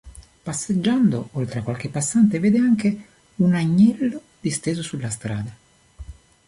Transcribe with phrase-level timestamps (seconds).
[0.41, 3.03] Passeggiando, oltre a qualche passante, vede anche
[3.35, 5.55] un agnello disteso sulla strada.